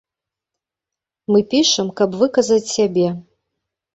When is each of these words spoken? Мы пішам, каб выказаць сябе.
Мы 1.33 1.39
пішам, 1.51 1.91
каб 2.01 2.17
выказаць 2.21 2.73
сябе. 2.77 3.07